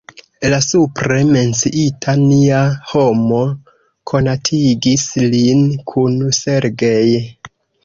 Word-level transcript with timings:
La 0.51 0.57
supre 0.67 1.19
menciita 1.35 2.15
Nia 2.21 2.63
Homo 2.93 3.43
konatigis 4.15 5.07
lin 5.37 5.63
kun 5.93 6.19
Sergej. 6.43 7.07